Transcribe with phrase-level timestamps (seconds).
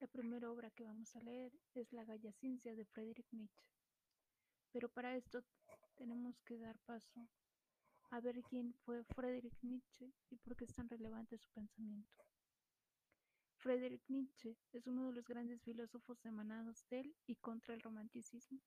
[0.00, 3.66] La primera obra que vamos a leer es La Galla Ciencia de Friedrich Nietzsche.
[4.70, 5.42] Pero para esto
[5.96, 7.28] tenemos que dar paso
[8.10, 12.24] a ver quién fue Friedrich Nietzsche y por qué es tan relevante su pensamiento.
[13.56, 18.60] Friedrich Nietzsche es uno de los grandes filósofos emanados del y contra el romanticismo.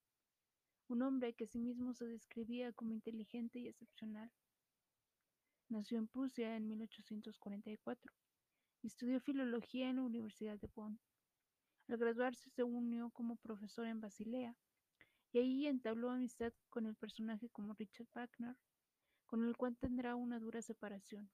[0.89, 4.29] Un hombre que a sí mismo se describía como inteligente y excepcional.
[5.69, 8.11] Nació en Prusia en 1844
[8.81, 10.99] y estudió filología en la Universidad de Bonn.
[11.91, 14.55] Al graduarse se unió como profesor en Basilea
[15.33, 18.55] y ahí entabló amistad con el personaje como Richard Wagner,
[19.25, 21.29] con el cual tendrá una dura separación.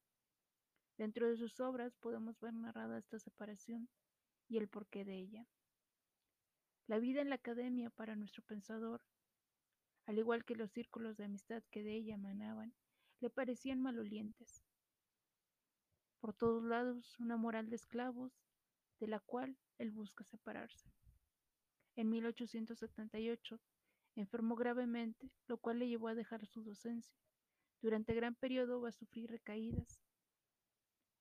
[0.98, 3.88] Dentro de sus obras podemos ver narrada esta separación
[4.48, 5.48] y el porqué de ella.
[6.88, 9.04] La vida en la academia para nuestro pensador,
[10.08, 12.74] al igual que los círculos de amistad que de ella emanaban,
[13.20, 14.64] le parecían malolientes.
[16.20, 18.47] Por todos lados una moral de esclavos,
[19.00, 20.92] de la cual él busca separarse.
[21.96, 23.60] En 1878
[24.16, 27.16] enfermó gravemente, lo cual le llevó a dejar su docencia.
[27.82, 30.00] Durante gran periodo va a sufrir recaídas,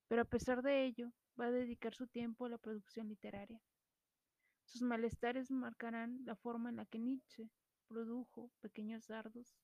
[0.08, 3.60] pero a pesar de ello va a dedicar su tiempo a la producción literaria.
[4.64, 7.50] Sus malestares marcarán la forma en la que Nietzsche
[7.86, 9.54] produjo pequeños dardos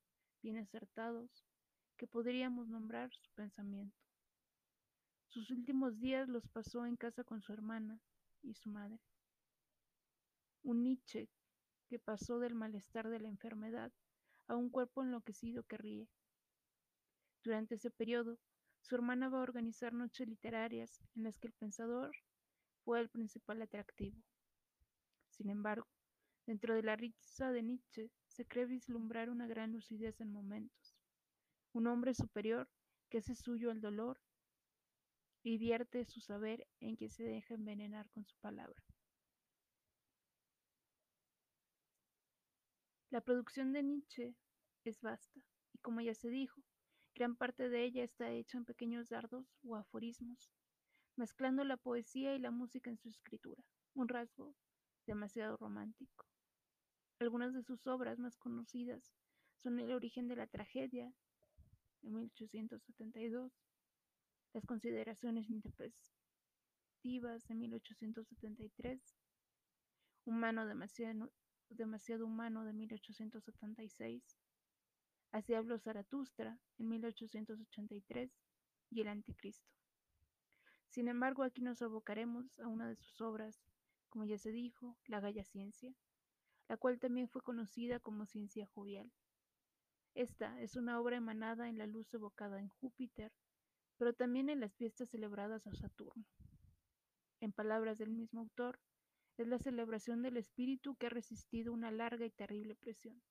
[0.43, 1.45] bien acertados
[1.97, 3.97] que podríamos nombrar su pensamiento.
[5.29, 8.01] Sus últimos días los pasó en casa con su hermana,
[8.43, 9.01] y su madre.
[10.63, 11.29] Un Nietzsche
[11.89, 13.93] que pasó del malestar de la enfermedad
[14.49, 16.09] a un cuerpo enloquecido que ríe.
[17.43, 18.39] Durante ese periodo,
[18.81, 22.13] su hermana va a organizar noches literarias en las que el pensador
[22.85, 24.23] fue el principal atractivo.
[25.31, 25.89] Sin embargo,
[26.47, 30.97] dentro de la risa de Nietzsche se cree vislumbrar una gran lucidez en momentos.
[31.73, 32.69] Un hombre superior
[33.09, 34.21] que hace suyo el dolor
[35.43, 38.83] y vierte su saber en que se deja envenenar con su palabra.
[43.11, 44.35] La producción de Nietzsche
[44.85, 45.41] es vasta,
[45.75, 46.63] y como ya se dijo,
[47.15, 50.51] gran parte de ella está hecha en pequeños dardos o aforismos,
[51.17, 53.63] mezclando la poesía y la música en su escritura,
[53.95, 54.55] un rasgo
[55.07, 56.27] demasiado romántico.
[57.19, 59.13] Algunas de sus obras más conocidas
[59.59, 61.13] son El origen de la tragedia,
[62.01, 63.53] de 1872,
[64.53, 69.01] las consideraciones intempestivas de 1873,
[70.25, 71.33] Humano demasiado,
[71.69, 74.23] demasiado humano de 1876,
[75.33, 78.31] Así habló Zaratustra en 1883
[78.91, 79.73] y El Anticristo.
[80.89, 83.59] Sin embargo, aquí nos abocaremos a una de sus obras,
[84.11, 85.95] como ya se dijo, La Galla Ciencia,
[86.69, 89.11] la cual también fue conocida como Ciencia Jovial.
[90.15, 93.33] Esta es una obra emanada en la luz evocada en Júpiter
[94.03, 96.25] pero también en las fiestas celebradas a Saturno.
[97.39, 98.81] En palabras del mismo autor,
[99.37, 103.23] es la celebración del espíritu que ha resistido una larga y terrible presión.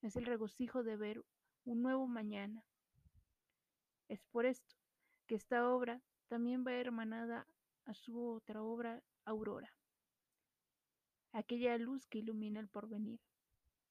[0.00, 1.22] Es el regocijo de ver
[1.66, 2.64] un nuevo mañana.
[4.08, 4.74] Es por esto
[5.26, 7.46] que esta obra también va hermanada
[7.84, 9.76] a su otra obra, Aurora,
[11.32, 13.20] aquella luz que ilumina el porvenir,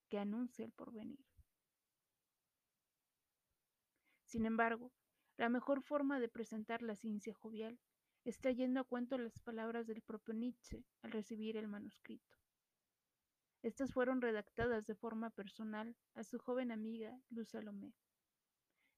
[0.09, 1.23] que anuncia el porvenir.
[4.23, 4.91] Sin embargo,
[5.37, 7.79] la mejor forma de presentar la ciencia jovial
[8.23, 12.37] es trayendo a cuento las palabras del propio Nietzsche al recibir el manuscrito.
[13.61, 17.93] Estas fueron redactadas de forma personal a su joven amiga Luz Salomé,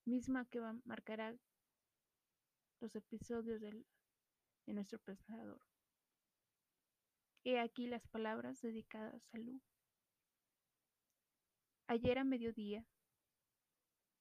[0.06, 1.36] misma que marcará
[2.80, 3.86] los episodios de
[4.68, 5.62] nuestro pensador.
[7.44, 9.64] He aquí las palabras dedicadas a Luz.
[11.88, 12.86] Ayer a mediodía,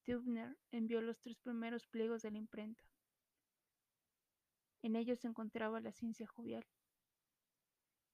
[0.07, 2.85] Tübner envió los tres primeros pliegos de la imprenta.
[4.83, 6.65] En ellos se encontraba la ciencia jovial.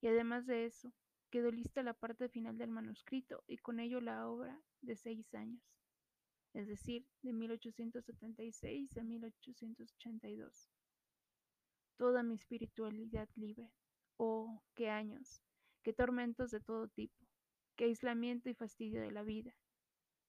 [0.00, 0.90] Y además de eso,
[1.30, 5.62] quedó lista la parte final del manuscrito y con ello la obra de seis años,
[6.54, 10.70] es decir, de 1876 a 1882.
[11.98, 13.70] Toda mi espiritualidad libre.
[14.16, 15.42] Oh, qué años,
[15.82, 17.26] qué tormentos de todo tipo,
[17.76, 19.54] qué aislamiento y fastidio de la vida.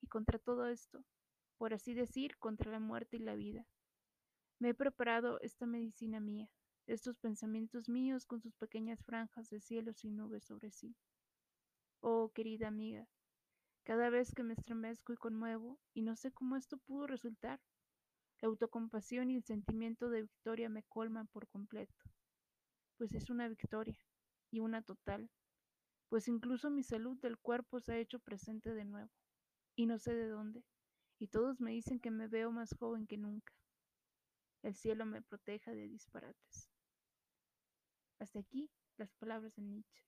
[0.02, 1.06] Y contra todo esto,
[1.64, 3.66] por así decir, contra la muerte y la vida.
[4.60, 6.50] Me he preparado esta medicina mía,
[6.88, 10.94] estos pensamientos míos con sus pequeñas franjas de cielos y nubes sobre sí.
[12.02, 13.08] Oh, querida amiga,
[13.84, 17.62] cada vez que me estremezco y conmuevo, y no sé cómo esto pudo resultar,
[18.42, 21.96] la autocompasión y el sentimiento de victoria me colman por completo,
[22.98, 24.06] pues es una victoria,
[24.52, 25.32] y una total,
[26.10, 29.12] pues incluso mi salud del cuerpo se ha hecho presente de nuevo,
[29.78, 30.66] y no sé de dónde,
[31.24, 33.54] y todos me dicen que me veo más joven que nunca.
[34.62, 36.70] El cielo me proteja de disparates.
[38.20, 40.04] Hasta aquí las palabras de Nietzsche.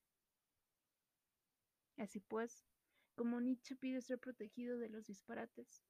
[1.95, 2.65] Así pues,
[3.15, 5.81] como Nietzsche pide ser protegido de los disparates,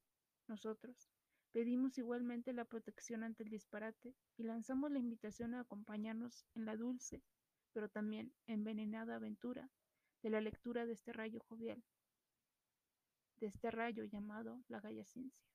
[0.47, 1.09] nosotros
[1.51, 6.77] pedimos igualmente la protección ante el disparate y lanzamos la invitación a acompañarnos en la
[6.77, 7.23] dulce,
[7.73, 9.71] pero también envenenada aventura
[10.21, 11.83] de la lectura de este rayo jovial,
[13.39, 15.54] de este rayo llamado la Gaya Ciencia.